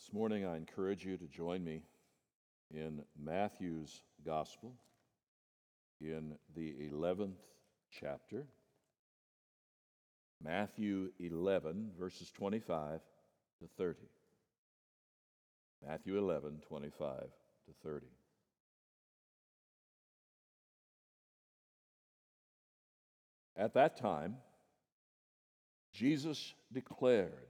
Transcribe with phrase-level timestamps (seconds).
[0.00, 1.82] This morning, I encourage you to join me
[2.72, 4.72] in Matthew's Gospel
[6.00, 7.36] in the 11th
[7.90, 8.46] chapter.
[10.42, 13.00] Matthew 11, verses 25
[13.60, 13.98] to 30.
[15.86, 17.28] Matthew 11, 25 to
[17.84, 18.06] 30.
[23.54, 24.36] At that time,
[25.92, 27.49] Jesus declared,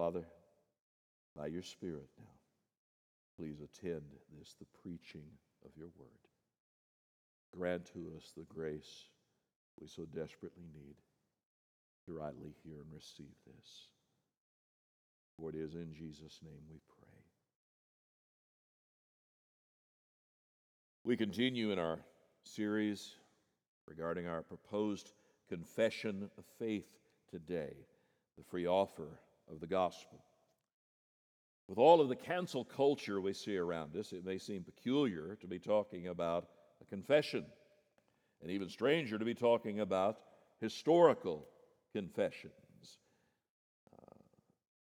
[0.00, 0.24] Father,
[1.36, 2.32] by your Spirit now,
[3.36, 4.00] please attend
[4.38, 5.26] this, the preaching
[5.62, 6.08] of your word.
[7.54, 9.08] Grant to us the grace
[9.78, 10.94] we so desperately need
[12.06, 13.88] to rightly hear and receive this.
[15.36, 17.20] For it is in Jesus' name we pray.
[21.04, 21.98] We continue in our
[22.44, 23.16] series
[23.86, 25.12] regarding our proposed
[25.46, 26.88] confession of faith
[27.30, 27.74] today,
[28.38, 29.18] the free offer
[29.50, 30.24] of the gospel.
[31.68, 35.46] With all of the cancel culture we see around us, it may seem peculiar to
[35.46, 36.48] be talking about
[36.82, 37.44] a confession,
[38.42, 40.18] and even stranger to be talking about
[40.60, 41.46] historical
[41.92, 42.98] confessions.
[43.92, 44.16] Uh,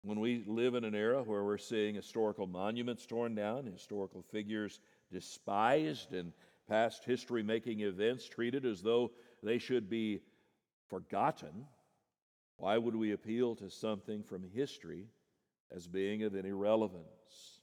[0.01, 4.79] when we live in an era where we're seeing historical monuments torn down, historical figures
[5.11, 6.33] despised, and
[6.67, 9.11] past history making events treated as though
[9.43, 10.21] they should be
[10.87, 11.65] forgotten,
[12.59, 15.07] why would we appeal to something from history
[15.73, 17.61] as being of any relevance?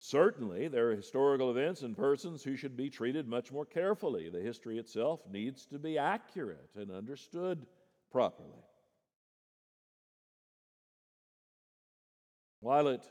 [0.00, 4.28] Certainly, there are historical events and persons who should be treated much more carefully.
[4.28, 7.64] The history itself needs to be accurate and understood
[8.10, 8.64] properly.
[12.60, 13.06] While it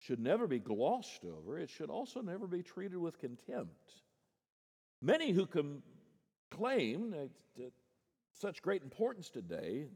[0.00, 3.92] should never be glossed over, it should also never be treated with contempt.
[5.00, 5.82] Many who com-
[6.50, 7.10] claim
[7.56, 7.72] that
[8.32, 9.86] such great importance today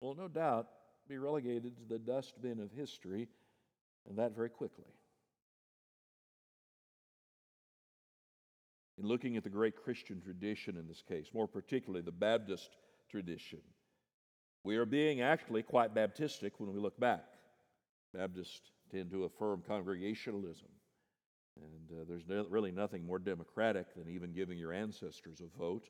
[0.00, 0.68] will no doubt
[1.08, 3.28] be relegated to the dustbin of history,
[4.08, 4.92] and that very quickly.
[8.98, 12.76] In looking at the great Christian tradition in this case, more particularly the Baptist
[13.10, 13.60] tradition,
[14.64, 17.24] we are being actually quite Baptistic when we look back.
[18.14, 20.68] Baptists tend to affirm congregationalism.
[21.56, 25.88] And uh, there's no, really nothing more democratic than even giving your ancestors a vote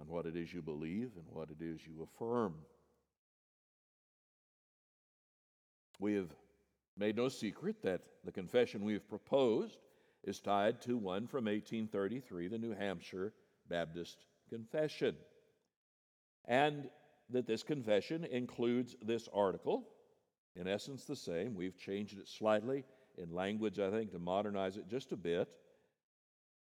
[0.00, 2.54] on what it is you believe and what it is you affirm.
[5.98, 6.30] We have
[6.96, 9.78] made no secret that the confession we have proposed
[10.24, 13.32] is tied to one from 1833, the New Hampshire
[13.68, 15.16] Baptist Confession.
[16.46, 16.88] And
[17.30, 19.86] that this confession includes this article,
[20.56, 21.54] in essence the same.
[21.54, 22.84] We've changed it slightly
[23.16, 25.48] in language, I think, to modernize it just a bit.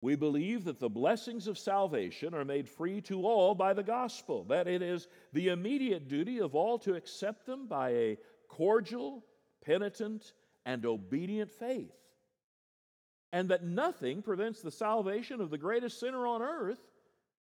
[0.02, 4.46] We believe that the blessings of salvation are made free to all by the gospel,
[4.46, 8.18] that it is the immediate duty of all to accept them by a
[8.48, 9.26] cordial,
[9.66, 10.34] penitent,
[10.66, 11.92] and obedient faith,
[13.34, 16.80] and that nothing prevents the salvation of the greatest sinner on earth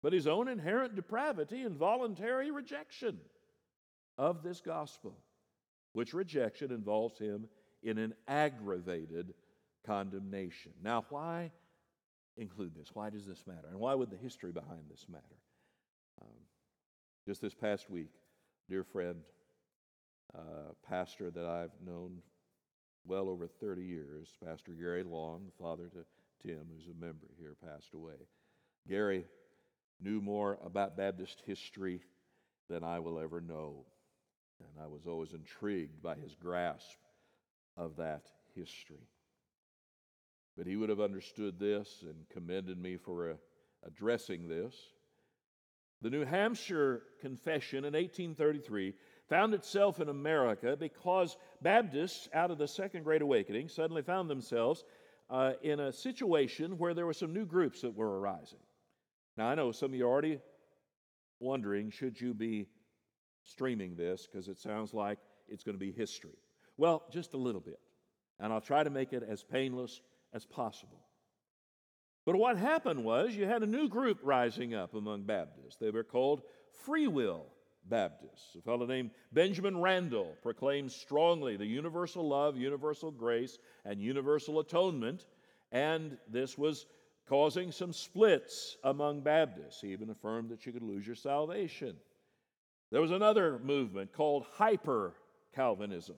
[0.04, 3.18] but his own inherent depravity and voluntary rejection
[4.18, 5.16] of this gospel,
[5.94, 7.48] which rejection involves him
[7.82, 9.32] in an aggravated
[9.86, 10.72] condemnation.
[10.82, 11.52] Now, why?
[12.36, 12.90] Include this?
[12.94, 13.68] Why does this matter?
[13.70, 15.38] And why would the history behind this matter?
[16.20, 16.28] Um,
[17.26, 18.12] just this past week,
[18.68, 19.22] dear friend,
[20.34, 22.18] uh, pastor that I've known
[23.06, 26.04] well over 30 years, Pastor Gary Long, father to
[26.46, 28.14] Tim, who's a member here, passed away.
[28.88, 29.24] Gary
[30.00, 32.00] knew more about Baptist history
[32.68, 33.84] than I will ever know.
[34.60, 36.98] And I was always intrigued by his grasp
[37.76, 39.08] of that history.
[40.56, 43.34] But he would have understood this and commended me for uh,
[43.84, 44.74] addressing this.
[46.02, 48.94] The New Hampshire Confession in 1833
[49.28, 54.84] found itself in America because Baptists, out of the Second Great Awakening, suddenly found themselves
[55.30, 58.58] uh, in a situation where there were some new groups that were arising.
[59.36, 60.40] Now, I know some of you are already
[61.40, 62.68] wondering should you be
[63.42, 65.18] streaming this because it sounds like
[65.48, 66.38] it's going to be history.
[66.76, 67.78] Well, just a little bit.
[68.40, 70.00] And I'll try to make it as painless
[70.34, 71.00] as possible.
[72.26, 75.76] But what happened was you had a new group rising up among Baptists.
[75.76, 76.42] They were called
[76.84, 77.46] Free Will
[77.84, 78.54] Baptists.
[78.56, 85.26] A fellow named Benjamin Randall proclaimed strongly the universal love, universal grace, and universal atonement,
[85.70, 86.86] and this was
[87.26, 89.80] causing some splits among Baptists.
[89.82, 91.96] He even affirmed that you could lose your salvation.
[92.90, 95.14] There was another movement called Hyper
[95.54, 96.16] Calvinism,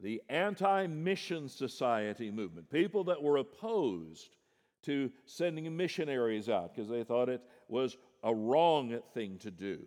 [0.00, 4.36] the anti mission society movement, people that were opposed
[4.82, 9.78] to sending missionaries out because they thought it was a wrong thing to do.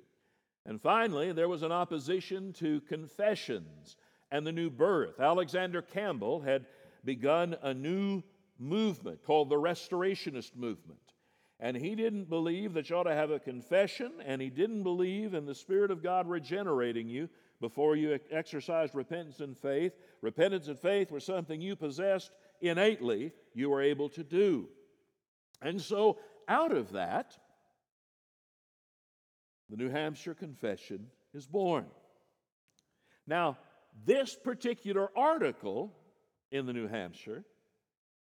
[0.66, 3.96] And finally, there was an opposition to confessions
[4.32, 5.20] and the new birth.
[5.20, 6.66] Alexander Campbell had
[7.06, 8.22] begun a new
[8.60, 11.00] movement called the Restorationist movement.
[11.60, 15.34] And he didn't believe that you ought to have a confession, and he didn't believe
[15.34, 19.94] in the Spirit of God regenerating you before you exercised repentance and faith.
[20.22, 22.32] Repentance and faith were something you possessed
[22.62, 24.68] innately, you were able to do.
[25.62, 26.18] And so,
[26.48, 27.38] out of that,
[29.70, 31.86] the New Hampshire Confession is born.
[33.26, 33.58] Now,
[34.06, 35.94] this particular article
[36.52, 37.44] in the New Hampshire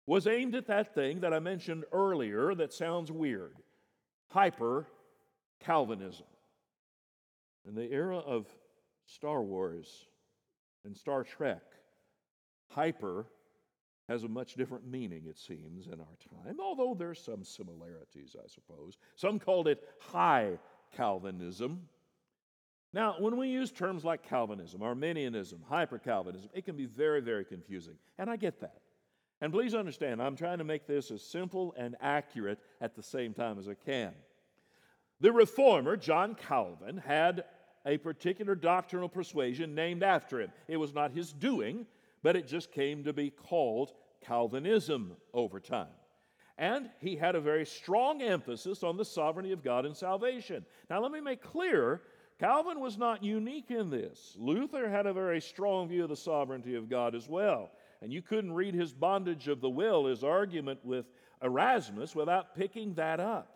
[0.06, 3.56] was aimed at that thing that I mentioned earlier that sounds weird
[4.28, 4.86] hyper
[5.60, 6.26] Calvinism.
[7.66, 8.46] In the era of
[9.06, 10.06] Star Wars
[10.84, 11.62] and Star Trek,
[12.68, 13.26] hyper
[14.08, 18.46] has a much different meaning, it seems, in our time, although there's some similarities, I
[18.46, 18.98] suppose.
[19.16, 20.58] Some called it high
[20.94, 21.88] Calvinism.
[22.92, 27.44] Now, when we use terms like Calvinism, Arminianism, hyper Calvinism, it can be very, very
[27.44, 27.94] confusing.
[28.18, 28.80] And I get that.
[29.40, 33.34] And please understand, I'm trying to make this as simple and accurate at the same
[33.34, 34.12] time as I can.
[35.20, 37.44] The reformer, John Calvin, had
[37.86, 40.52] a particular doctrinal persuasion named after him.
[40.68, 41.86] It was not his doing,
[42.22, 45.88] but it just came to be called Calvinism over time.
[46.56, 50.64] And he had a very strong emphasis on the sovereignty of God and salvation.
[50.88, 52.02] Now, let me make clear
[52.38, 54.36] Calvin was not unique in this.
[54.38, 57.70] Luther had a very strong view of the sovereignty of God as well.
[58.02, 61.06] And you couldn't read his bondage of the will, his argument with
[61.42, 63.50] Erasmus, without picking that up.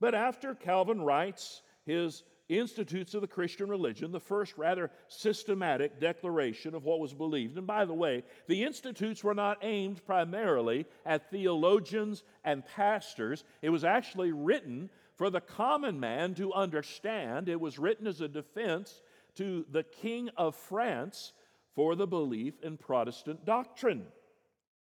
[0.00, 2.22] But after Calvin writes his
[2.58, 7.56] Institutes of the Christian Religion, the first rather systematic declaration of what was believed.
[7.56, 13.70] And by the way, the Institutes were not aimed primarily at theologians and pastors, it
[13.70, 17.48] was actually written for the common man to understand.
[17.48, 19.02] It was written as a defense
[19.36, 21.32] to the King of France
[21.74, 24.06] for the belief in Protestant doctrine.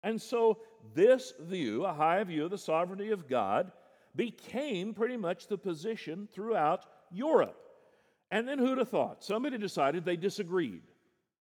[0.03, 0.59] And so,
[0.95, 3.71] this view, a high view of the sovereignty of God,
[4.17, 7.57] became pretty much the position throughout Europe.
[8.31, 9.23] And then who'd have thought?
[9.23, 10.83] Somebody decided they disagreed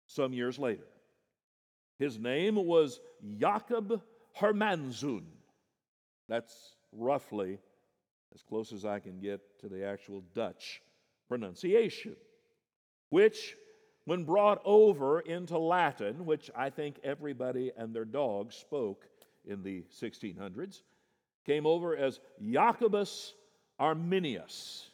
[0.07, 0.87] some years later.
[1.99, 3.01] His name was
[3.39, 4.03] Jacob
[4.39, 5.25] Hermanzoon.
[6.29, 7.59] That's roughly
[8.35, 10.83] as close as I can get to the actual Dutch
[11.29, 12.17] pronunciation,
[13.11, 13.57] which
[14.05, 19.05] when brought over into Latin, which I think everybody and their dog spoke
[19.45, 20.83] in the 1600s,
[21.47, 23.35] came over as Jacobus
[23.79, 24.90] Arminius.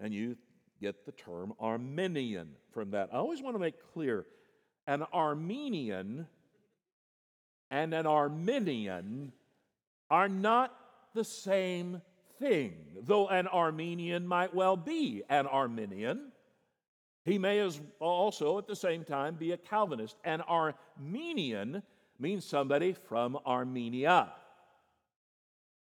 [0.00, 0.36] And you
[0.80, 3.10] get the term Arminian from that.
[3.12, 4.26] I always want to make clear
[4.86, 6.26] an Armenian
[7.70, 9.32] and an Arminian
[10.10, 10.74] are not
[11.14, 12.00] the same
[12.38, 16.32] thing, though an Armenian might well be an Arminian.
[17.24, 20.16] He may as also at the same time be a Calvinist.
[20.24, 21.82] An Armenian
[22.18, 24.32] means somebody from Armenia.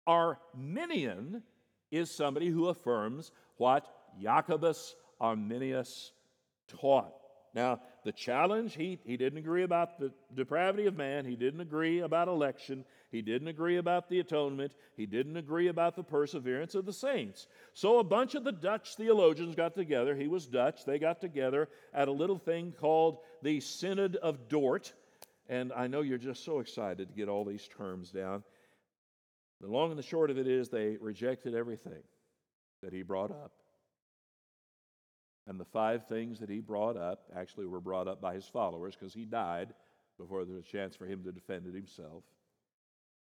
[0.06, 1.44] Arminian
[1.92, 6.12] is somebody who affirms what Jacobus Arminius
[6.68, 7.14] taught.
[7.54, 11.26] Now, the challenge, he, he didn't agree about the depravity of man.
[11.26, 12.86] He didn't agree about election.
[13.12, 14.76] He didn't agree about the atonement.
[14.96, 17.48] He didn't agree about the perseverance of the saints.
[17.74, 20.16] So a bunch of the Dutch theologians got together.
[20.16, 20.86] He was Dutch.
[20.86, 24.94] They got together at a little thing called the Synod of Dort.
[25.48, 28.44] And I know you're just so excited to get all these terms down.
[29.60, 32.04] The long and the short of it is they rejected everything
[32.84, 33.52] that he brought up.
[35.48, 38.96] And the five things that he brought up actually were brought up by his followers
[38.96, 39.74] because he died
[40.18, 42.24] before there was a chance for him to defend it himself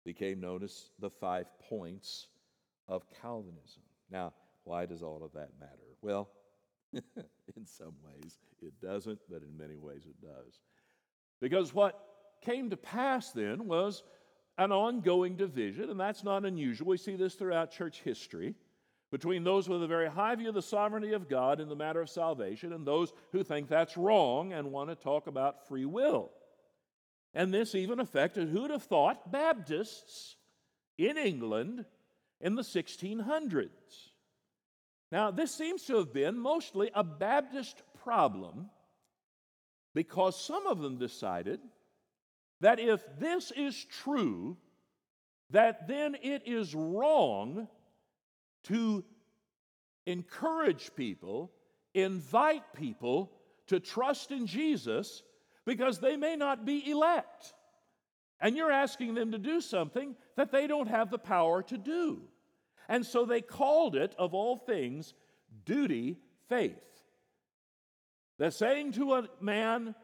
[0.05, 2.29] became known as the five points
[2.89, 3.83] of Calvinism.
[4.11, 4.33] Now,
[4.65, 5.97] why does all of that matter?
[6.03, 6.29] Well,
[6.93, 10.61] in some ways it doesn't, but in many ways it does.
[11.41, 11.99] Because what
[12.43, 14.03] came to pass then was
[14.59, 16.89] an ongoing division, and that's not unusual.
[16.89, 18.55] We see this throughout church history
[19.13, 22.01] between those with a very high view of the sovereignty of God in the matter
[22.01, 26.31] of salvation and those who think that's wrong and want to talk about free will.
[27.35, 30.37] And this even affected, who'd have thought, Baptists
[30.97, 31.85] in England
[32.41, 33.69] in the 1600s.
[35.11, 38.71] Now, this seems to have been mostly a Baptist problem
[39.95, 41.61] because some of them decided
[42.61, 44.57] that if this is true,
[45.51, 47.69] that then it is wrong
[48.65, 49.05] to
[50.07, 51.53] encourage people,
[51.95, 53.33] invite people
[53.69, 55.23] to trust in Jesus
[55.65, 57.55] because they may not be elect.
[58.41, 62.23] And you're asking them to do something that they don't have the power to do.
[62.89, 65.15] And so they called it, of all things,
[65.65, 66.83] duty faith.
[68.39, 69.95] That saying to a man,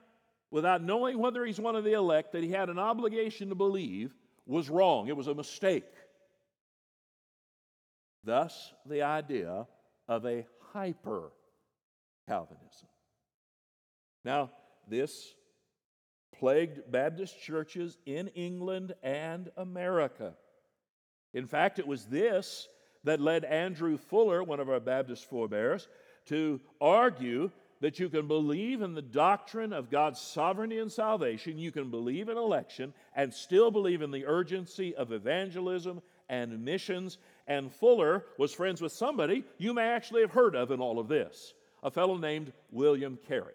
[0.51, 4.15] without knowing whether he's one of the elect, that he had an obligation to believe
[4.47, 5.09] was wrong.
[5.09, 5.85] It was a mistake.
[8.29, 9.67] Thus, the idea
[10.07, 10.45] of a
[10.75, 11.33] hyper
[12.29, 12.89] Calvinism.
[14.23, 14.51] Now,
[14.87, 15.33] this
[16.39, 20.35] plagued Baptist churches in England and America.
[21.33, 22.69] In fact, it was this
[23.05, 25.89] that led Andrew Fuller, one of our Baptist forebears,
[26.27, 31.73] to argue that you can believe in the doctrine of God's sovereignty and salvation, you
[31.73, 37.17] can believe in election, and still believe in the urgency of evangelism and missions.
[37.49, 41.09] And Fuller was friends with somebody you may actually have heard of in all of
[41.09, 43.55] this a fellow named William Carey.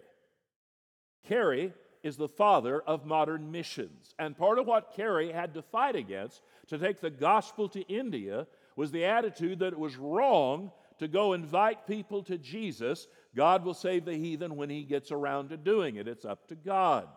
[1.28, 1.72] Carey
[2.02, 4.14] is the father of modern missions.
[4.18, 8.46] And part of what Carey had to fight against to take the gospel to India
[8.76, 13.06] was the attitude that it was wrong to go invite people to Jesus.
[13.34, 16.08] God will save the heathen when he gets around to doing it.
[16.08, 17.08] It's up to God.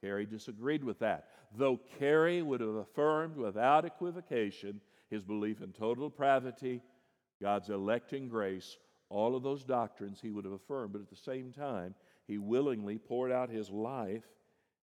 [0.00, 6.08] Carey disagreed with that, though Carey would have affirmed without equivocation his belief in total
[6.08, 6.80] depravity,
[7.40, 8.76] God's electing grace,
[9.08, 11.94] all of those doctrines he would have affirmed, but at the same time,
[12.26, 14.24] he willingly poured out his life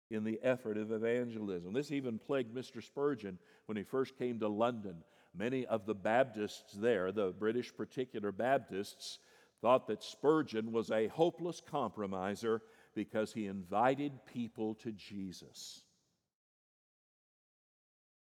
[0.09, 1.73] in the effort of evangelism.
[1.73, 2.83] This even plagued Mr.
[2.83, 5.03] Spurgeon when he first came to London.
[5.35, 9.19] Many of the Baptists there, the British particular Baptists,
[9.61, 12.61] thought that Spurgeon was a hopeless compromiser
[12.93, 15.81] because he invited people to Jesus.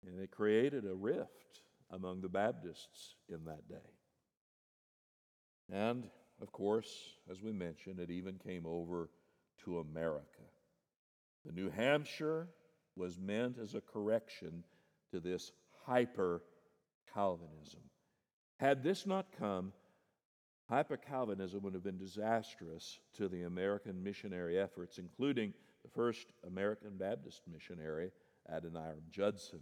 [0.06, 1.62] And it created a rift
[1.96, 3.76] among the Baptists in that day.
[5.72, 6.10] And,
[6.42, 6.92] of course,
[7.32, 9.10] as we mentioned, it even came over
[9.64, 10.44] to America.
[11.46, 12.48] The New Hampshire
[12.96, 14.64] was meant as a correction
[15.12, 15.52] to this
[15.86, 16.42] hyper
[17.14, 17.82] Calvinism.
[18.58, 19.74] Had this not come,
[20.70, 26.98] hyper Calvinism would have been disastrous to the American missionary efforts, including the first American
[26.98, 28.12] Baptist missionary,
[28.52, 29.62] Adoniram Judson.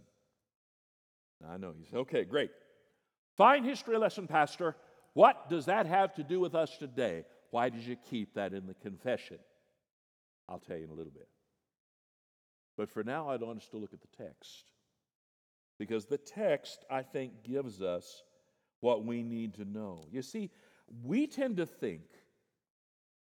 [1.48, 2.50] I know you say, okay, great.
[3.36, 4.76] Fine history lesson, Pastor.
[5.14, 7.24] What does that have to do with us today?
[7.50, 9.38] Why did you keep that in the confession?
[10.48, 11.28] I'll tell you in a little bit.
[12.76, 14.64] But for now, I'd want us to look at the text.
[15.78, 18.22] Because the text, I think, gives us
[18.80, 20.04] what we need to know.
[20.10, 20.50] You see,
[21.02, 22.02] we tend to think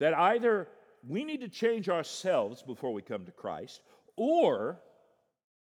[0.00, 0.68] that either
[1.06, 3.80] we need to change ourselves before we come to Christ,
[4.16, 4.80] or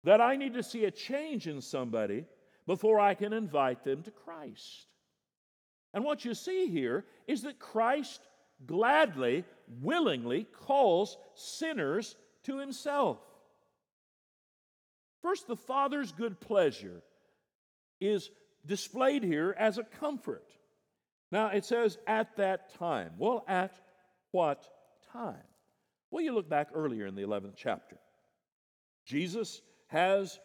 [0.07, 2.25] that I need to see a change in somebody
[2.65, 4.87] before I can invite them to Christ.
[5.93, 8.21] And what you see here is that Christ
[8.65, 9.45] gladly,
[9.83, 13.19] willingly calls sinners to himself.
[15.23, 17.03] First, the Father's good pleasure
[18.01, 18.31] is
[18.65, 20.53] displayed here as a comfort.
[21.33, 23.11] Now, it says at that time.
[23.19, 23.75] Well, at
[24.31, 24.69] what
[25.13, 25.35] time?
[26.13, 27.99] Well, you look back earlier in the 11th chapter.
[29.05, 30.38] Jesus has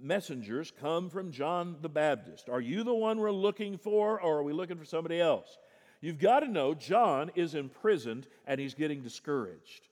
[0.00, 2.48] messengers come from John the Baptist.
[2.48, 5.58] Are you the one we're looking for, or are we looking for somebody else?
[6.00, 9.88] You've got to know John is imprisoned and he's getting discouraged.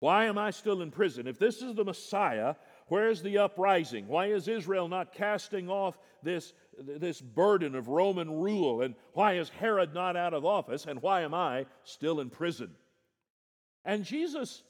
[0.00, 1.26] Why am I still in prison?
[1.26, 2.54] If this is the Messiah,
[2.88, 4.06] Where's the uprising?
[4.06, 8.82] Why is Israel not casting off this, this burden of Roman rule?
[8.82, 10.86] And why is Herod not out of office?
[10.86, 12.70] And why am I still in prison?
[13.84, 14.62] And Jesus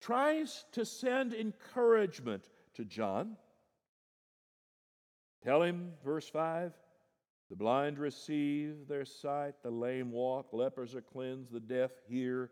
[0.00, 3.36] tries to send encouragement to John.
[5.44, 6.72] Tell him, verse 5
[7.50, 12.50] the blind receive their sight, the lame walk, lepers are cleansed, the deaf hear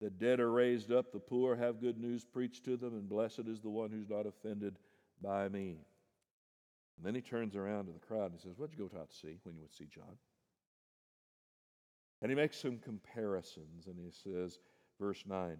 [0.00, 3.46] the dead are raised up, the poor have good news preached to them, and blessed
[3.46, 4.78] is the one who's not offended
[5.22, 5.78] by me.
[6.96, 9.08] And then he turns around to the crowd and he says, What'd you go out
[9.08, 10.18] to see when you would see John?
[12.20, 14.58] And he makes some comparisons, and he says,
[15.00, 15.56] verse 9,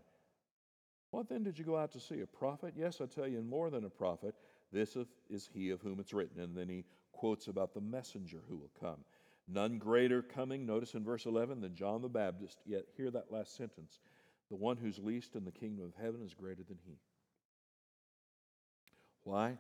[1.15, 2.23] What then did you go out to see?
[2.23, 2.75] A prophet?
[2.77, 4.35] Yes, I tell you, more than a prophet.
[4.73, 4.97] This
[5.31, 6.41] is he of whom it's written.
[6.41, 8.99] And then he quotes about the messenger who will come.
[9.47, 12.59] None greater coming, notice in verse 11, than John the Baptist.
[12.67, 14.01] Yet, hear that last sentence
[14.51, 16.99] the one who's least in the kingdom of heaven is greater than he.
[19.23, 19.57] Why?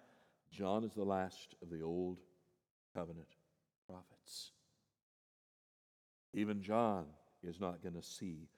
[0.51, 2.19] John is the last of the old
[2.97, 3.29] covenant
[3.87, 4.51] prophets.
[6.33, 7.07] Even John
[7.45, 8.49] is not going to see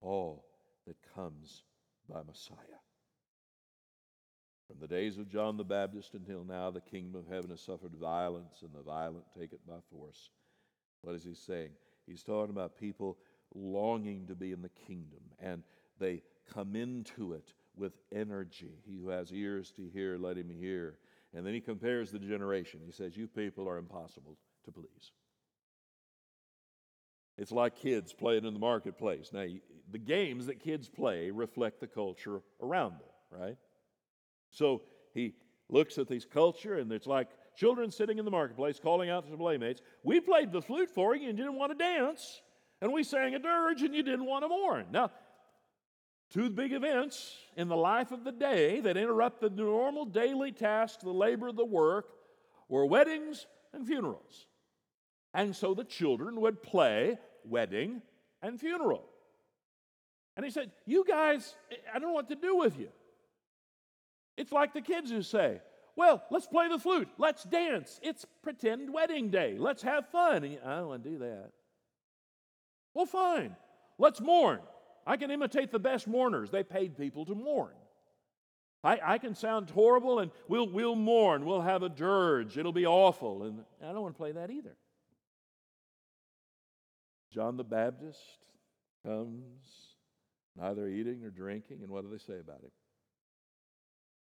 [0.00, 0.46] all
[0.86, 1.62] that comes
[2.08, 2.56] by Messiah.
[4.66, 7.94] From the days of John the Baptist until now, the kingdom of heaven has suffered
[7.94, 10.30] violence, and the violent take it by force.
[11.02, 11.70] What is he saying?
[12.06, 13.18] He's talking about people
[13.54, 15.62] longing to be in the kingdom, and
[15.98, 16.22] they
[16.52, 18.82] come into it with energy.
[18.84, 20.98] He who has ears to hear, let him hear.
[21.34, 22.80] And then he compares the generation.
[22.84, 25.12] He says, You people are impossible to please.
[27.38, 29.30] It's like kids playing in the marketplace.
[29.32, 29.44] Now,
[29.90, 33.56] the games that kids play reflect the culture around them, right?
[34.50, 34.82] So
[35.14, 35.34] he
[35.68, 39.36] looks at this culture, and it's like children sitting in the marketplace calling out to
[39.36, 42.42] playmates, We played the flute for you and you didn't want to dance,
[42.80, 44.86] and we sang a dirge and you didn't want to mourn.
[44.92, 45.10] Now,
[46.30, 51.02] two big events in the life of the day that interrupt the normal daily tasks,
[51.02, 52.06] the labor, the work,
[52.68, 54.46] were weddings and funerals.
[55.32, 58.02] And so the children would play wedding
[58.42, 59.04] and funeral.
[60.36, 61.54] And he said, You guys,
[61.92, 62.88] I don't know what to do with you.
[64.36, 65.60] It's like the kids who say,
[65.96, 67.98] Well, let's play the flute, let's dance.
[68.02, 70.44] It's pretend wedding day, let's have fun.
[70.44, 71.50] And I don't want to do that.
[72.94, 73.56] Well, fine,
[73.98, 74.60] let's mourn.
[75.06, 76.50] I can imitate the best mourners.
[76.50, 77.74] They paid people to mourn.
[78.82, 81.44] I, I can sound horrible and we'll, we'll mourn.
[81.44, 82.58] We'll have a dirge.
[82.58, 83.44] It'll be awful.
[83.44, 84.76] And I don't want to play that either.
[87.32, 88.20] John the Baptist
[89.04, 89.95] comes,
[90.56, 91.78] neither eating nor drinking.
[91.82, 92.70] And what do they say about him?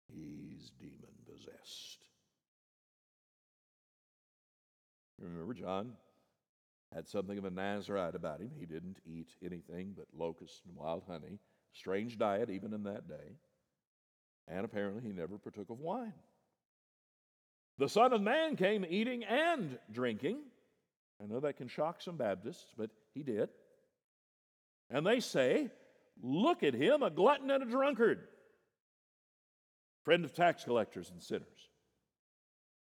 [0.08, 1.98] He's demon possessed.
[5.18, 5.92] Remember, John
[6.94, 8.50] had something of a Nazarite about him.
[8.58, 11.38] He didn't eat anything but locusts and wild honey.
[11.72, 13.36] Strange diet, even in that day.
[14.48, 16.12] And apparently, he never partook of wine.
[17.78, 20.38] The Son of Man came eating and drinking.
[21.22, 23.48] I know that can shock some Baptists, but he did.
[24.88, 25.70] And they say,
[26.22, 28.26] Look at him, a glutton and a drunkard,
[30.04, 31.46] friend of tax collectors and sinners.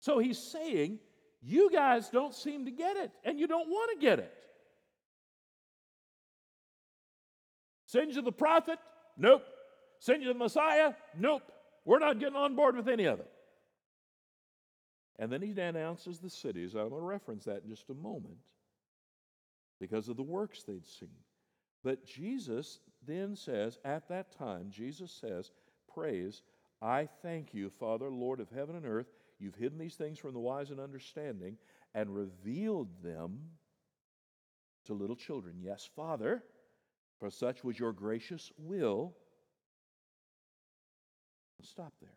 [0.01, 0.99] So he's saying
[1.43, 4.33] you guys don't seem to get it, and you don't want to get it.
[7.87, 8.79] Send you the prophet?
[9.17, 9.45] Nope.
[9.99, 10.93] Send you the Messiah?
[11.19, 11.43] Nope.
[11.85, 13.31] We're not getting on board with any of it.
[15.19, 16.75] And then he announces the cities.
[16.75, 18.37] I'm going to reference that in just a moment
[19.81, 21.09] because of the works they'd seen.
[21.83, 25.53] But Jesus then says, at that time, Jesus says,
[25.93, 26.43] Praise,
[26.83, 29.07] I thank you, Father, Lord of heaven and earth,
[29.39, 31.57] You've hidden these things from the wise and understanding
[31.95, 33.39] and revealed them
[34.87, 35.57] to little children.
[35.61, 36.43] Yes, Father,
[37.21, 39.15] for such was your gracious will.
[41.63, 42.11] Stop there.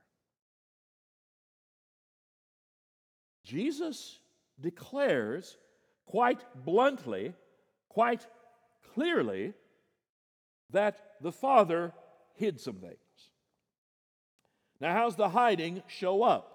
[3.44, 4.20] Jesus
[4.60, 5.58] declares
[6.06, 7.34] quite bluntly,
[7.90, 8.26] quite
[8.94, 9.54] clearly,
[10.72, 11.94] that the Father
[12.36, 12.98] hid some things.
[14.80, 16.48] Now, how's the hiding show up?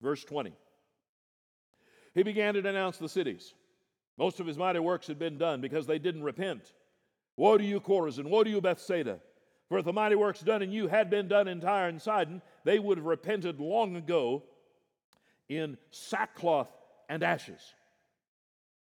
[0.00, 0.52] Verse 20.
[2.14, 3.54] He began to denounce the cities.
[4.18, 6.72] Most of his mighty works had been done because they didn't repent.
[7.36, 8.28] Woe to you, Chorazin!
[8.28, 9.20] Woe to you, Bethsaida!
[9.68, 12.42] For if the mighty works done in you had been done in Tyre and Sidon,
[12.64, 14.42] they would have repented long ago
[15.48, 16.68] in sackcloth
[17.08, 17.74] and ashes.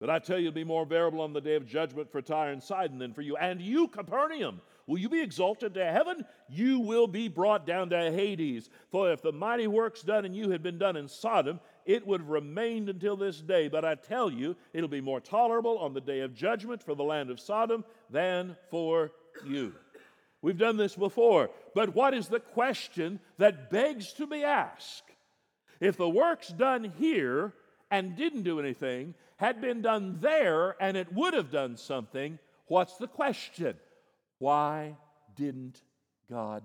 [0.01, 2.53] But I tell you, it'll be more bearable on the day of judgment for Tyre
[2.53, 3.37] and Sidon than for you.
[3.37, 6.25] And you, Capernaum, will you be exalted to heaven?
[6.49, 8.71] You will be brought down to Hades.
[8.91, 12.23] For if the mighty works done in you had been done in Sodom, it would
[12.23, 13.69] have remained until this day.
[13.69, 17.05] But I tell you, it'll be more tolerable on the day of judgment for the
[17.05, 19.13] land of Sodom than for
[19.47, 19.75] you.
[20.41, 21.51] We've done this before.
[21.75, 25.03] But what is the question that begs to be asked?
[25.79, 27.53] If the works done here
[27.91, 32.99] and didn't do anything, had been done there and it would have done something, what's
[32.99, 33.75] the question?
[34.39, 34.97] Why
[35.35, 35.81] didn't
[36.31, 36.63] God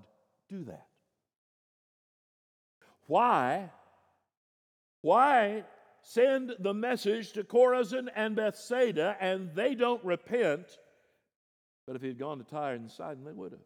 [0.50, 0.86] do that?
[3.08, 3.72] Why?
[5.00, 5.64] Why
[6.02, 10.78] send the message to Chorazin and Bethsaida and they don't repent?
[11.88, 13.62] But if he had gone to Tyre and Sidon, they would have.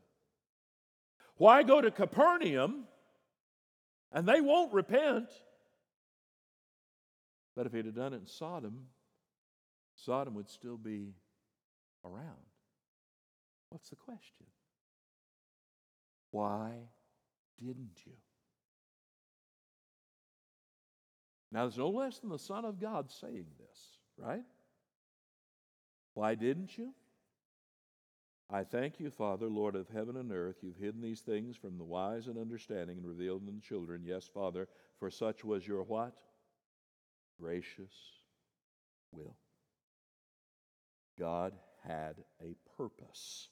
[1.38, 2.84] Why go to Capernaum
[4.12, 5.30] and they won't repent?
[7.56, 8.86] But if he'd have done it in Sodom,
[10.05, 11.13] Sodom would still be
[12.05, 12.45] around.
[13.69, 14.45] What's the question?
[16.31, 16.71] Why
[17.59, 18.13] didn't you?
[21.51, 24.43] Now, there's no less than the Son of God saying this, right?
[26.13, 26.93] Why didn't you?
[28.51, 30.57] I thank you, Father, Lord of heaven and earth.
[30.62, 34.03] You've hidden these things from the wise and understanding and revealed them to children.
[34.05, 34.67] Yes, Father,
[34.99, 36.17] for such was your what?
[37.39, 37.93] Gracious
[39.12, 39.35] will.
[41.19, 41.53] God
[41.86, 43.49] had a purpose.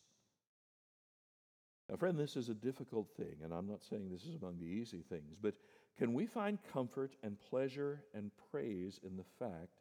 [1.89, 4.65] Now, friend, this is a difficult thing, and I'm not saying this is among the
[4.65, 5.55] easy things, but
[5.97, 9.79] can we find comfort and pleasure and praise in the fact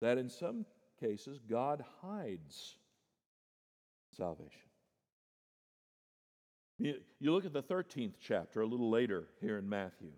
[0.00, 0.64] that in some
[0.98, 2.76] cases God hides
[4.16, 4.50] salvation?
[6.78, 10.12] You, look at the 13th chapter a little later here in Matthew,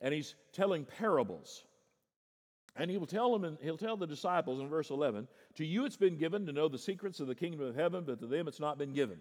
[0.00, 1.64] and he's telling parables.
[2.76, 5.26] And he will tell them, and he'll tell the disciples in verse 11,
[5.56, 8.20] To you it's been given to know the secrets of the kingdom of heaven, but
[8.20, 9.18] to them it's not been given.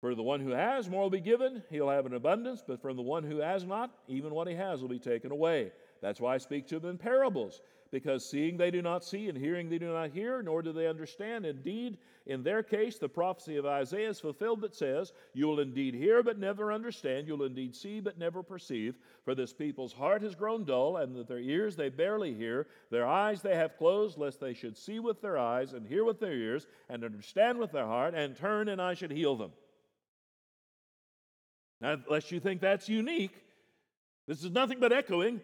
[0.00, 2.96] For the one who has, more will be given, he'll have an abundance, but from
[2.96, 5.70] the one who has not, even what he has will be taken away.
[6.02, 7.62] That's why I speak to them in parables,
[7.92, 10.88] because seeing they do not see, and hearing they do not hear, nor do they
[10.88, 11.46] understand.
[11.46, 15.94] Indeed, in their case, the prophecy of Isaiah is fulfilled that says, You will indeed
[15.94, 17.28] hear, but never understand.
[17.28, 18.96] You will indeed see, but never perceive.
[19.24, 22.66] For this people's heart has grown dull, and with their ears they barely hear.
[22.90, 26.18] Their eyes they have closed, lest they should see with their eyes, and hear with
[26.18, 29.52] their ears, and understand with their heart, and turn, and I should heal them.
[31.80, 33.34] Now, unless you think that's unique,
[34.26, 35.40] this is nothing but echoing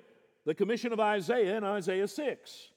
[0.48, 2.68] the commission of Isaiah in Isaiah 6.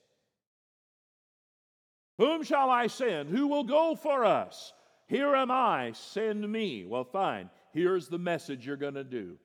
[2.18, 3.30] Whom shall I send?
[3.30, 4.74] Who will go for us?
[5.06, 6.84] Here am I, send me.
[6.84, 7.48] Well, fine.
[7.72, 9.38] Here's the message you're going to do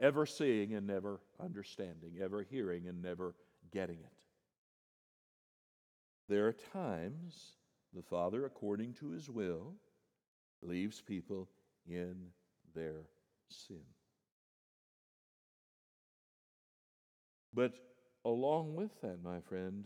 [0.00, 3.36] ever seeing and never understanding, ever hearing and never
[3.72, 4.12] getting it.
[6.28, 7.52] There are times
[7.94, 9.74] the Father, according to his will,
[10.62, 11.48] leaves people
[11.86, 12.16] in
[12.74, 13.02] their
[13.46, 13.93] sin.
[17.54, 17.72] But
[18.24, 19.84] along with that, my friend,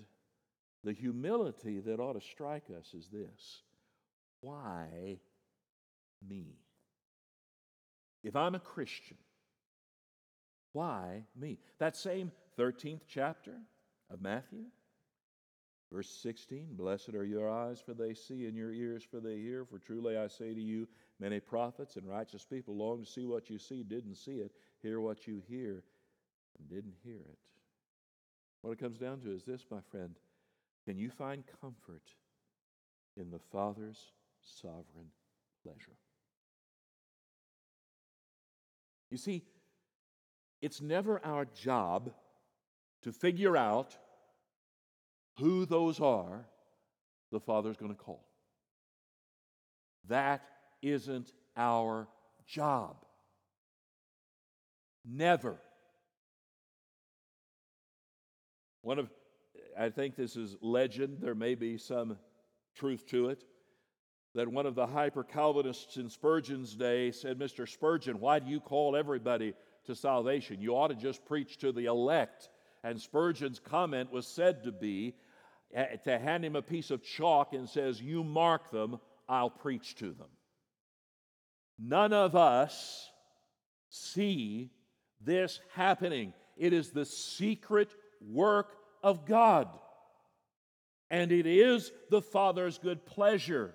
[0.85, 3.63] the humility that ought to strike us is this
[4.41, 5.19] why
[6.27, 6.55] me?
[8.23, 9.17] If I'm a Christian,
[10.73, 11.59] why me?
[11.79, 13.55] That same 13th chapter
[14.11, 14.65] of Matthew,
[15.93, 19.65] verse 16 Blessed are your eyes, for they see, and your ears, for they hear.
[19.65, 20.87] For truly I say to you,
[21.19, 25.01] many prophets and righteous people long to see what you see, didn't see it, hear
[25.01, 25.83] what you hear,
[26.69, 27.39] didn't hear it.
[28.63, 30.15] What it comes down to is this, my friend
[30.85, 32.15] can you find comfort
[33.17, 35.11] in the Father's sovereign
[35.63, 35.99] pleasure?
[39.11, 39.43] You see,
[40.63, 42.11] it's never our job
[43.03, 43.97] to figure out
[45.39, 46.47] who those are
[47.31, 48.25] the Father's going to call.
[50.09, 50.43] That
[50.81, 52.09] isn't our
[52.47, 52.97] job.
[55.05, 55.59] Never.
[58.83, 59.09] One of
[59.79, 62.19] I think this is legend, there may be some
[62.75, 63.45] truth to it,
[64.35, 67.69] that one of the hyper Calvinists in Spurgeon's day said, Mr.
[67.69, 70.61] Spurgeon, why do you call everybody to salvation?
[70.61, 72.51] You ought to just preach to the elect.
[72.85, 75.15] And Spurgeon's comment was said to be
[75.73, 79.95] eh, to hand him a piece of chalk and says, You mark them, I'll preach
[79.97, 80.29] to them.
[81.79, 83.11] None of us
[83.89, 84.71] see
[85.21, 86.33] this happening.
[86.57, 89.69] It is the secret work of God.
[91.11, 93.75] And it is the Father's good pleasure.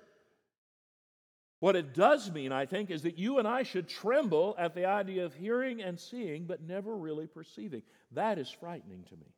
[1.60, 4.86] What it does mean, I think, is that you and I should tremble at the
[4.86, 7.84] idea of hearing and seeing, but never really perceiving.
[8.12, 9.34] That is frightening to me.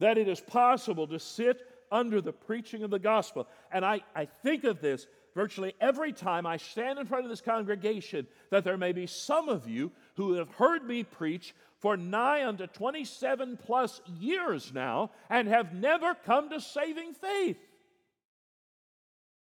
[0.00, 3.48] That it is possible to sit under the preaching of the gospel.
[3.72, 7.40] And I, I think of this virtually every time I stand in front of this
[7.40, 12.46] congregation, that there may be some of you who have heard me preach for nigh
[12.46, 17.58] unto 27 plus years now and have never come to saving faith.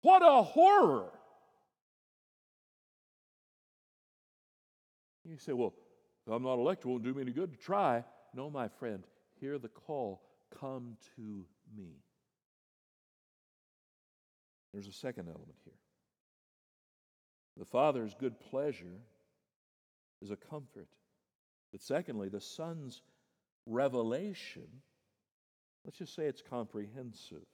[0.02, 1.10] What a horror!
[5.26, 5.74] You say, well,
[6.26, 8.04] if I'm not elected, it won't do me any good to try.
[8.34, 9.04] No, my friend,
[9.40, 10.22] hear the call
[10.60, 11.46] come to
[11.76, 11.98] me.
[14.74, 15.74] There's a second element here.
[17.58, 19.02] The Father's good pleasure
[20.22, 20.88] is a comfort.
[21.72, 23.02] But secondly, the Son's
[23.66, 24.68] revelation,
[25.86, 27.46] let's just say it's comprehensive.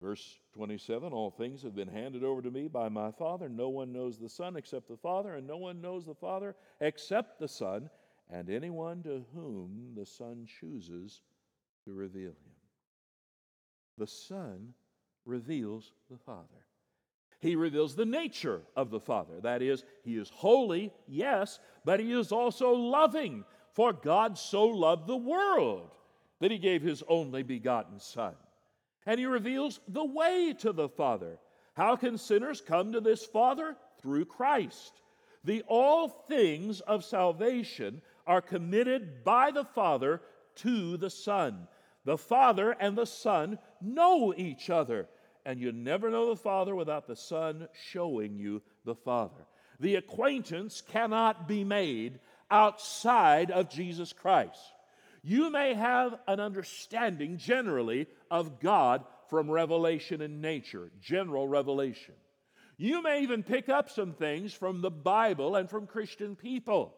[0.00, 3.48] Verse 27 All things have been handed over to me by my Father.
[3.48, 7.40] No one knows the Son except the Father, and no one knows the Father except
[7.40, 7.90] the Son,
[8.30, 11.22] and anyone to whom the Son chooses
[11.84, 12.54] to reveal him.
[13.96, 14.74] The Son
[15.24, 16.67] reveals the Father.
[17.40, 19.40] He reveals the nature of the Father.
[19.40, 23.44] That is, He is holy, yes, but He is also loving.
[23.72, 25.90] For God so loved the world
[26.40, 28.34] that He gave His only begotten Son.
[29.06, 31.38] And He reveals the way to the Father.
[31.74, 33.76] How can sinners come to this Father?
[34.02, 35.00] Through Christ.
[35.44, 40.20] The all things of salvation are committed by the Father
[40.56, 41.68] to the Son.
[42.04, 45.08] The Father and the Son know each other
[45.44, 49.46] and you never know the Father without the Son showing you the Father.
[49.80, 52.20] The acquaintance cannot be made
[52.50, 54.60] outside of Jesus Christ.
[55.22, 62.14] You may have an understanding generally of God from revelation in nature, general revelation.
[62.76, 66.94] You may even pick up some things from the Bible and from Christian people.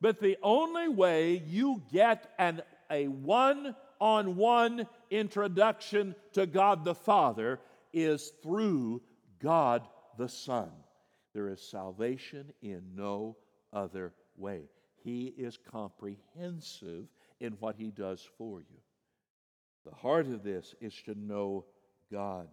[0.00, 6.94] But the only way you get an, a one on one introduction to God the
[6.94, 7.58] Father
[7.94, 9.00] is through
[9.40, 9.86] God
[10.18, 10.70] the Son.
[11.32, 13.36] There is salvation in no
[13.72, 14.68] other way.
[15.02, 17.06] He is comprehensive
[17.40, 18.78] in what He does for you.
[19.84, 21.66] The heart of this is to know
[22.10, 22.48] God.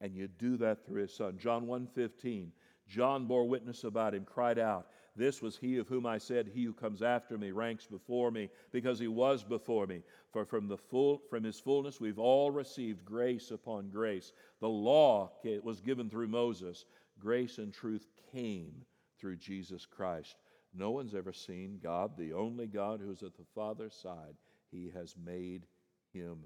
[0.00, 1.38] And you do that through His Son.
[1.38, 2.52] John 1:15.
[2.88, 6.64] John bore witness about him, cried out, this was he of whom I said, He
[6.64, 10.02] who comes after me ranks before me, because he was before me.
[10.32, 14.32] For from, the full, from his fullness we've all received grace upon grace.
[14.60, 16.86] The law was given through Moses,
[17.18, 18.84] grace and truth came
[19.18, 20.36] through Jesus Christ.
[20.74, 24.36] No one's ever seen God, the only God who's at the Father's side.
[24.70, 25.66] He has made
[26.14, 26.38] him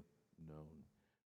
[0.49, 0.83] known.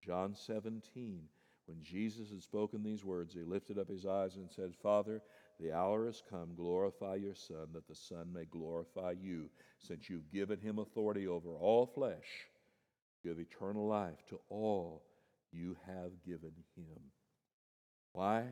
[0.04, 1.22] John 17,
[1.66, 5.22] when Jesus had spoken these words, he lifted up his eyes and said, Father,
[5.60, 6.54] the hour has come.
[6.56, 11.54] Glorify your Son, that the Son may glorify you, since you've given him authority over
[11.56, 12.48] all flesh.
[13.22, 15.02] Give eternal life to all
[15.52, 17.00] you have given him.
[18.12, 18.44] Why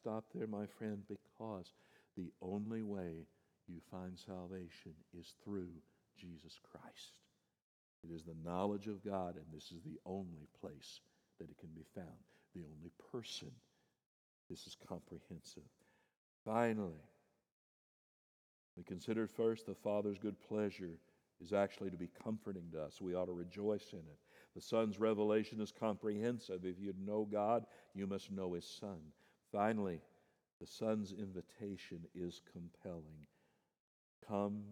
[0.00, 1.02] stop there, my friend?
[1.08, 1.72] Because
[2.16, 3.26] the only way
[3.66, 5.70] you find salvation is through
[6.18, 7.20] Jesus Christ.
[8.04, 11.00] It is the knowledge of God, and this is the only place
[11.38, 12.06] that it can be found,
[12.54, 13.50] the only person.
[14.48, 15.62] This is comprehensive.
[16.48, 17.04] Finally,
[18.74, 20.98] we considered first the Father's good pleasure
[21.42, 23.02] is actually to be comforting to us.
[23.02, 24.18] We ought to rejoice in it.
[24.54, 26.64] The Son's revelation is comprehensive.
[26.64, 28.98] If you know God, you must know His Son.
[29.52, 30.00] Finally,
[30.58, 33.26] the Son's invitation is compelling.
[34.26, 34.62] Come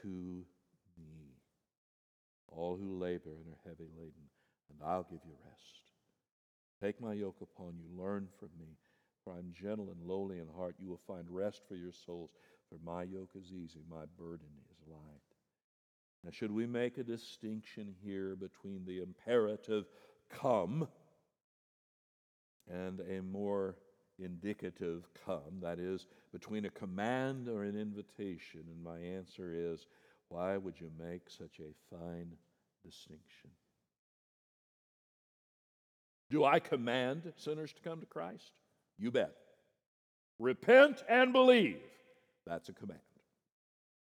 [0.00, 0.42] to
[0.96, 1.34] me,
[2.48, 4.30] all who labor and are heavy laden,
[4.70, 5.82] and I'll give you rest.
[6.82, 8.78] Take my yoke upon you, learn from me
[9.26, 10.76] for I'm gentle and lowly in heart.
[10.78, 12.30] You will find rest for your souls.
[12.68, 15.00] For my yoke is easy, my burden is light.
[16.24, 19.84] Now, should we make a distinction here between the imperative
[20.30, 20.88] come
[22.68, 23.76] and a more
[24.18, 28.62] indicative come, that is, between a command or an invitation?
[28.68, 29.86] And my answer is
[30.28, 32.32] why would you make such a fine
[32.84, 33.50] distinction?
[36.30, 38.52] Do I command sinners to come to Christ?
[38.98, 39.34] You bet.
[40.38, 41.80] Repent and believe.
[42.46, 43.00] That's a command,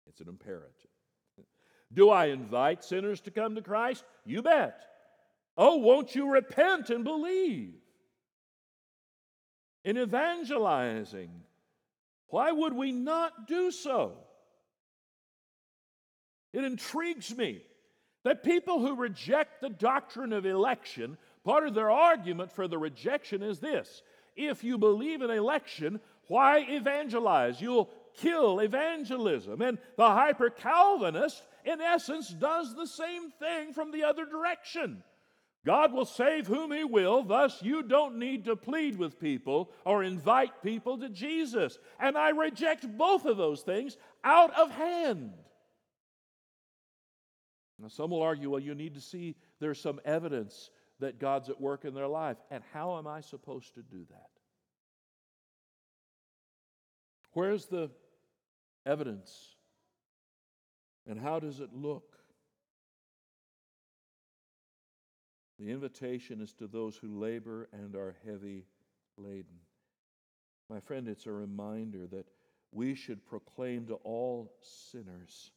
[0.08, 0.71] it's an imperative.
[1.93, 4.04] Do I invite sinners to come to Christ?
[4.26, 4.84] You bet.
[5.58, 7.76] Oh, won't you repent and believe?
[9.86, 11.32] In evangelizing,
[12.28, 14.17] why would we not do so?
[16.52, 17.62] It intrigues me
[18.23, 23.41] that people who reject the doctrine of election, part of their argument for the rejection
[23.41, 24.02] is this
[24.38, 27.60] if you believe in election, why evangelize?
[27.60, 29.62] You'll kill evangelism.
[29.62, 35.04] And the hyper Calvinist, in essence, does the same thing from the other direction.
[35.65, 40.04] God will save whom He will, thus, you don't need to plead with people or
[40.04, 41.78] invite people to Jesus.
[42.00, 45.34] And I reject both of those things out of hand.
[47.80, 51.62] Now, some will argue, well, you need to see there's some evidence that God's at
[51.62, 52.38] work in their life.
[52.50, 54.30] And how am I supposed to do that?
[57.34, 57.92] Where's the
[58.86, 59.56] evidence?
[61.06, 62.16] And how does it look?
[65.60, 68.66] The invitation is to those who labor and are heavy
[69.18, 69.60] laden.
[70.70, 72.28] My friend, it's a reminder that
[72.72, 74.54] we should proclaim to all
[74.92, 75.52] sinners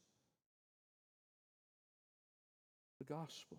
[2.99, 3.59] the gospel.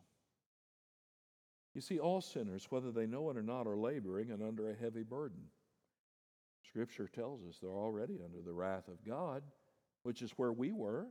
[1.74, 4.76] You see, all sinners, whether they know it or not, are laboring and under a
[4.76, 5.40] heavy burden.
[6.68, 9.44] Scripture tells us they're already under the wrath of God,
[10.04, 11.08] which is where we were,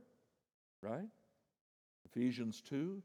[0.81, 1.07] right?
[2.05, 3.01] Ephesians 2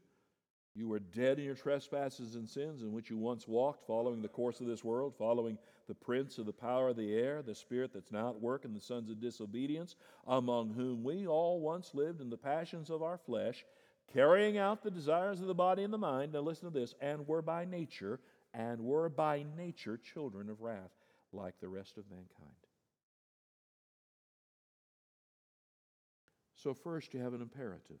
[0.75, 4.27] You were dead in your trespasses and sins in which you once walked, following the
[4.27, 7.91] course of this world, following the prince of the power of the air, the spirit
[7.93, 9.95] that's now at work in the sons of disobedience,
[10.27, 13.65] among whom we all once lived in the passions of our flesh,
[14.13, 16.33] carrying out the desires of the body and the mind.
[16.33, 18.19] Now listen to this, and were by nature,
[18.53, 20.91] and were by nature children of wrath,
[21.33, 22.55] like the rest of mankind.
[26.55, 27.99] So, first, you have an imperative.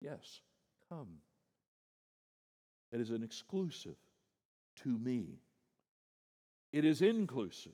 [0.00, 0.40] Yes,
[0.88, 1.18] come.
[2.90, 3.96] It is an exclusive
[4.82, 5.38] to me.
[6.72, 7.72] It is inclusive.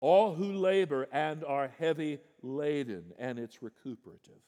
[0.00, 4.40] All who labor and are heavy laden, and it's recuperative.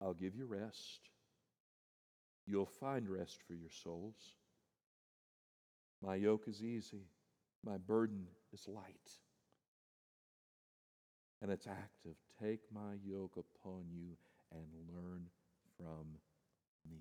[0.00, 1.00] I'll give you rest.
[2.46, 4.34] You'll find rest for your souls.
[6.02, 7.04] My yoke is easy,
[7.64, 9.10] my burden is light.
[11.42, 12.16] And it's active.
[12.42, 14.16] Take my yoke upon you
[14.52, 15.26] and learn
[15.76, 16.06] from
[16.90, 17.00] me.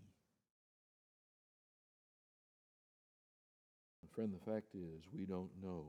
[4.20, 5.86] Friend, the fact is, we don't know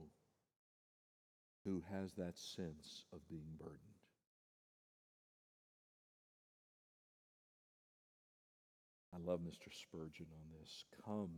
[1.64, 3.99] who has that sense of being burdened.
[9.14, 9.72] I love Mr.
[9.72, 10.84] Spurgeon on this.
[11.04, 11.30] Come.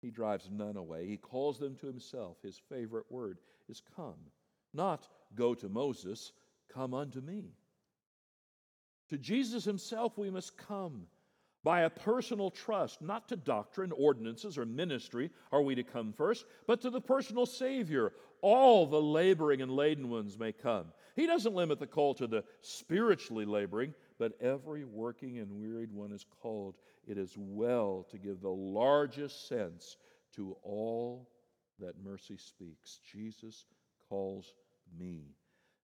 [0.00, 1.06] He drives none away.
[1.06, 2.38] He calls them to himself.
[2.42, 4.18] His favorite word is come.
[4.72, 6.32] Not go to Moses,
[6.72, 7.54] come unto me.
[9.10, 11.06] To Jesus himself we must come
[11.62, 16.46] by a personal trust, not to doctrine, ordinances, or ministry are we to come first,
[16.66, 18.12] but to the personal Savior.
[18.40, 20.86] All the laboring and laden ones may come.
[21.16, 26.12] He doesn't limit the call to the spiritually laboring, but every working and wearied one
[26.12, 26.76] is called.
[27.08, 29.96] It is well to give the largest sense
[30.36, 31.26] to all
[31.78, 33.00] that mercy speaks.
[33.10, 33.64] Jesus
[34.10, 34.52] calls
[34.98, 35.22] me.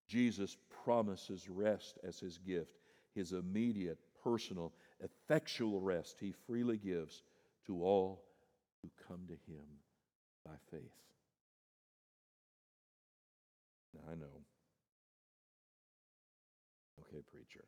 [0.07, 2.77] Jesus promises rest as his gift,
[3.14, 7.22] his immediate, personal, effectual rest he freely gives
[7.66, 8.22] to all
[8.83, 9.64] who come to him
[10.44, 10.83] by faith.
[14.07, 14.27] I know.
[17.01, 17.64] Okay, preacher,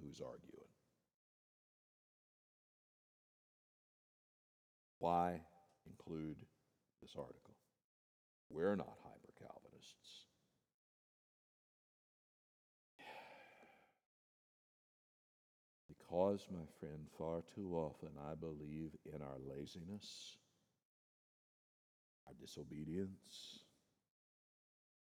[0.00, 0.70] who's arguing?
[4.98, 5.40] Why
[5.86, 6.36] include
[7.02, 7.54] this article?
[8.50, 10.24] We're not hyper Calvinists.
[15.88, 20.36] Because, my friend, far too often I believe in our laziness,
[22.26, 23.60] our disobedience,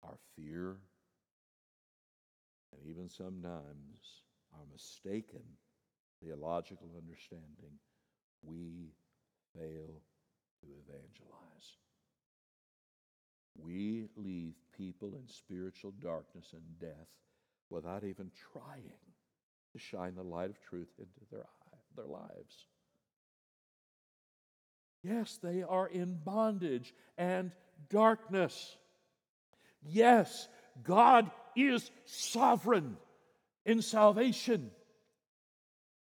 [0.03, 0.77] our fear,
[2.71, 4.23] and even sometimes
[4.53, 5.41] our mistaken
[6.23, 7.79] theological understanding,
[8.43, 8.93] we
[9.55, 10.01] fail
[10.61, 11.77] to evangelize.
[13.57, 17.07] We leave people in spiritual darkness and death
[17.69, 18.91] without even trying
[19.73, 21.45] to shine the light of truth into their,
[21.95, 22.65] their lives.
[25.03, 27.51] Yes, they are in bondage and
[27.89, 28.77] darkness.
[29.81, 30.47] Yes,
[30.83, 32.97] God is sovereign
[33.65, 34.71] in salvation.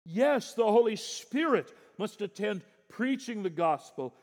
[0.04, 4.14] Yes, the Holy Spirit must attend preaching the gospel,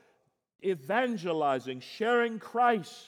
[0.64, 3.06] evangelizing, sharing Christ.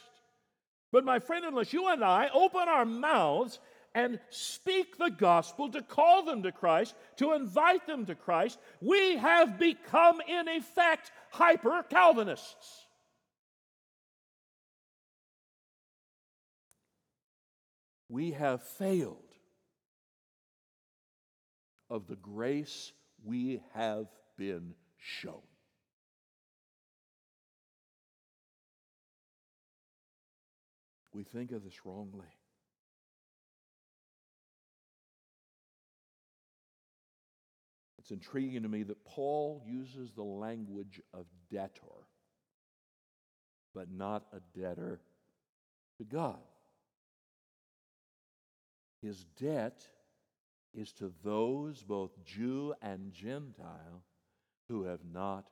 [0.91, 3.60] But, my friend, unless you and I open our mouths
[3.93, 9.17] and speak the gospel, to call them to Christ, to invite them to Christ, we
[9.17, 12.86] have become, in effect, hyper Calvinists.
[18.08, 19.29] We have failed
[21.89, 25.41] of the grace we have been shown.
[31.13, 32.28] We think of this wrongly.
[37.97, 42.08] It's intriguing to me that Paul uses the language of debtor,
[43.75, 44.99] but not a debtor
[45.97, 46.39] to God.
[49.02, 49.86] His debt
[50.73, 54.04] is to those, both Jew and Gentile,
[54.67, 55.50] who have not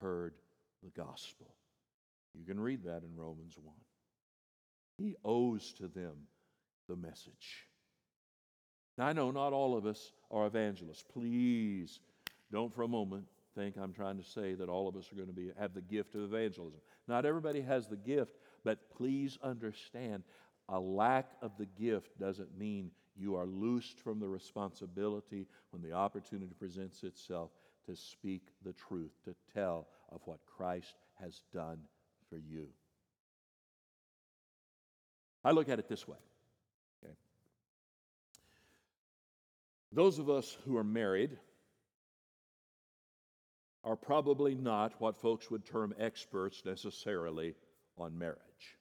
[0.00, 0.34] heard
[0.82, 1.54] the gospel.
[2.34, 3.74] You can read that in Romans 1.
[4.96, 6.14] He owes to them
[6.88, 7.66] the message.
[8.96, 11.04] Now, I know not all of us are evangelists.
[11.12, 12.00] Please
[12.50, 13.26] don't for a moment
[13.58, 15.80] think I'm trying to say that all of us are going to be, have the
[15.80, 16.80] gift of evangelism.
[17.08, 20.22] Not everybody has the gift, but please understand
[20.68, 25.92] a lack of the gift doesn't mean you are loosed from the responsibility when the
[25.92, 27.50] opportunity presents itself
[27.86, 31.78] to speak the truth, to tell of what Christ has done
[32.28, 32.68] for you.
[35.44, 36.18] I look at it this way
[37.02, 37.14] Okay?
[39.92, 41.36] Those of us who are married
[43.84, 47.54] are probably not what folks would term experts necessarily
[47.96, 48.77] on marriage.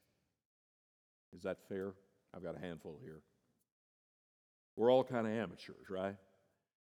[1.35, 1.93] Is that fair?
[2.35, 3.21] I've got a handful here.
[4.75, 6.15] We're all kind of amateurs, right?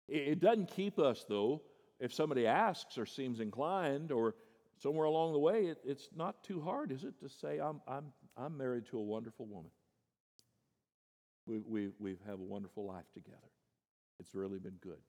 [0.08, 1.62] It doesn't keep us, though,
[2.00, 4.36] if somebody asks or seems inclined or
[4.82, 8.06] somewhere along the way, it, it's not too hard, is it, to say, I'm, I'm,
[8.38, 9.72] I'm married to a wonderful woman.
[11.46, 13.38] We, we, we have a wonderful life together.
[14.20, 15.00] It's really been good.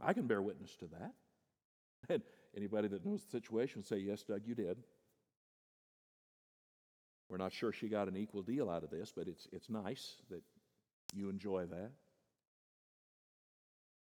[0.00, 1.12] I can bear witness to that.
[2.10, 2.20] And
[2.54, 4.76] anybody that knows the situation would say, Yes, Doug, you did.
[7.28, 10.16] We're not sure she got an equal deal out of this, but it's, it's nice
[10.30, 10.42] that
[11.14, 11.90] you enjoy that.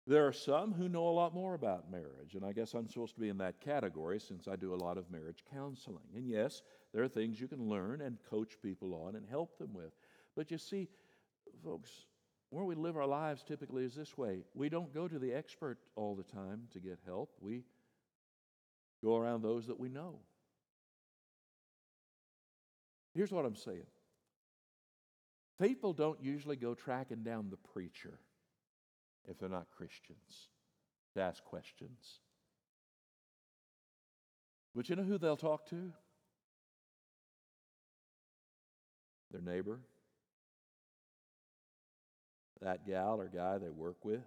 [0.06, 3.14] There are some who know a lot more about marriage, and I guess I'm supposed
[3.14, 6.08] to be in that category since I do a lot of marriage counseling.
[6.16, 9.72] And yes, there are things you can learn and coach people on and help them
[9.72, 9.92] with.
[10.34, 10.88] But you see,
[11.62, 11.90] folks,
[12.50, 15.78] where we live our lives typically is this way we don't go to the expert
[15.94, 17.62] all the time to get help, we
[19.04, 20.18] go around those that we know.
[23.20, 23.84] Here's what I'm saying
[25.60, 28.18] people don't usually go tracking down the preacher
[29.28, 30.48] if they're not Christians
[31.12, 32.20] to ask questions.
[34.74, 35.92] But you know who they'll talk to?
[39.32, 39.80] Their neighbor,
[42.62, 44.24] that gal or guy they work with,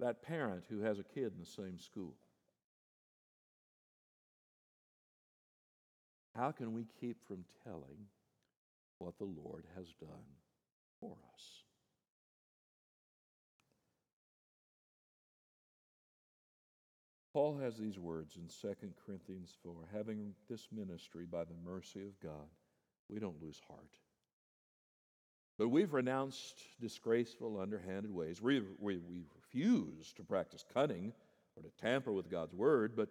[0.00, 2.16] that parent who has a kid in the same school.
[6.40, 8.06] How can we keep from telling
[8.96, 10.24] what the Lord has done
[10.98, 11.64] for us?
[17.34, 18.74] Paul has these words in 2
[19.04, 22.48] Corinthians 4 having this ministry by the mercy of God,
[23.10, 23.98] we don't lose heart.
[25.58, 28.40] But we've renounced disgraceful, underhanded ways.
[28.40, 31.12] We, we, we refuse to practice cunning
[31.54, 33.10] or to tamper with God's word, but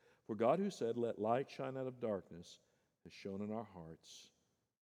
[0.27, 2.59] For God, who said, Let light shine out of darkness,
[3.03, 4.29] has shone in our hearts.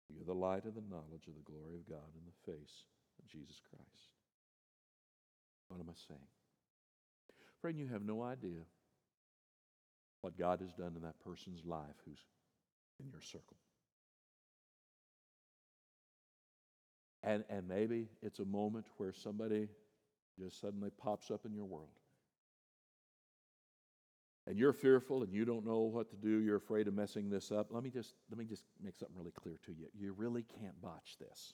[0.09, 2.83] You're the light of the knowledge of the glory of God in the face
[3.19, 4.13] of Jesus Christ.
[5.69, 6.19] What am I saying?
[7.61, 8.61] Friend, you have no idea
[10.21, 12.19] what God has done in that person's life who's
[12.99, 13.57] in your circle.
[17.23, 19.69] And, and maybe it's a moment where somebody
[20.37, 21.87] just suddenly pops up in your world.
[24.45, 27.51] And you're fearful and you don't know what to do, you're afraid of messing this
[27.51, 27.67] up.
[27.71, 29.87] Let me just let me just make something really clear to you.
[29.97, 31.53] You really can't botch this.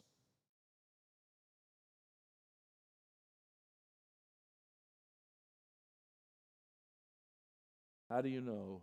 [8.09, 8.81] How do you know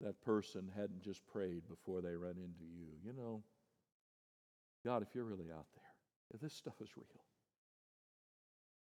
[0.00, 2.86] that person hadn't just prayed before they run into you?
[3.04, 3.42] You know,
[4.86, 5.84] God, if you're really out there,
[6.32, 7.24] if this stuff is real,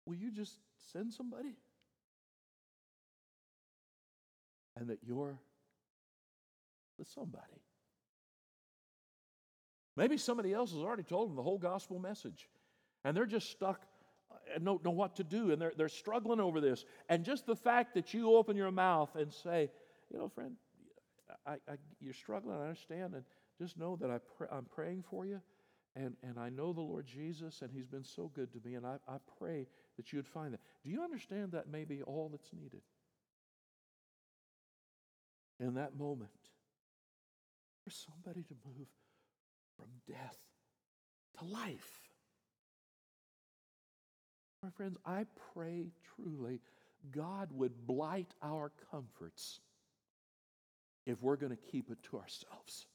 [0.04, 0.58] will you just
[0.92, 1.56] send somebody?
[4.78, 5.38] And that you're
[6.98, 7.62] the somebody.
[9.96, 12.48] Maybe somebody else has already told them the whole gospel message,
[13.04, 13.82] and they're just stuck
[14.30, 16.84] uh, and don't know what to do, and they're, they're struggling over this.
[17.08, 19.70] And just the fact that you open your mouth and say,
[20.12, 20.52] you know, friend,
[21.44, 23.24] I, I, you're struggling, I understand, and
[23.60, 25.40] just know that I pray, I'm praying for you,
[25.96, 28.86] and, and I know the Lord Jesus, and He's been so good to me, and
[28.86, 29.66] I, I pray
[29.96, 30.60] that you'd find that.
[30.84, 32.82] Do you understand that may be all that's needed?
[35.60, 36.30] In that moment,
[37.84, 38.86] for somebody to move
[39.76, 40.38] from death
[41.38, 42.00] to life.
[44.62, 46.60] My friends, I pray truly
[47.12, 49.60] God would blight our comforts
[51.06, 52.86] if we're going to keep it to ourselves.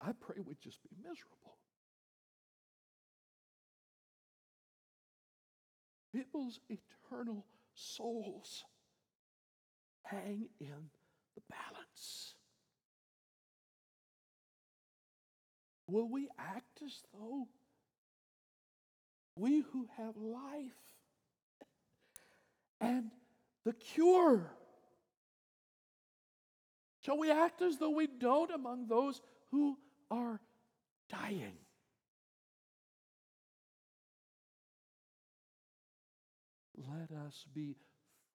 [0.00, 1.56] I pray we'd just be miserable.
[6.14, 8.64] People's eternal souls
[10.12, 10.90] hang in
[11.34, 12.34] the balance.
[15.88, 17.48] Will we act as though
[19.36, 20.72] we who have life
[22.80, 23.10] and
[23.64, 24.50] the cure.
[27.04, 29.76] Shall we act as though we don't among those who
[30.10, 30.40] are
[31.10, 31.56] dying?
[36.88, 37.76] let us be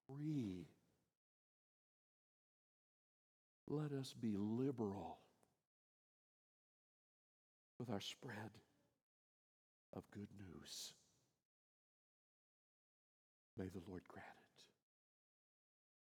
[0.06, 0.66] free.
[3.70, 5.18] Let us be liberal
[7.78, 8.50] with our spread
[9.94, 10.94] of good news.
[13.58, 14.64] May the Lord grant it.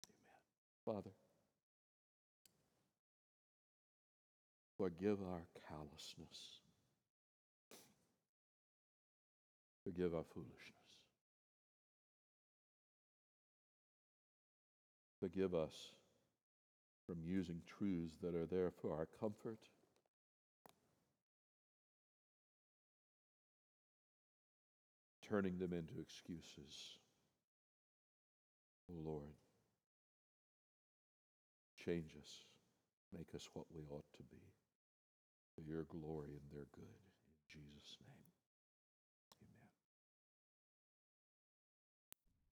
[0.08, 0.96] Amen.
[1.04, 1.12] Father,
[4.78, 6.62] forgive our callousness,
[9.84, 10.76] forgive our foolishness.
[15.20, 15.92] Forgive us
[17.10, 19.58] from using truths that are there for our comfort.
[25.28, 27.00] Turning them into excuses.
[28.92, 29.34] Oh Lord,
[31.84, 32.30] change us,
[33.18, 34.44] make us what we ought to be
[35.56, 37.00] for your glory and their good.
[37.26, 38.19] In Jesus' name.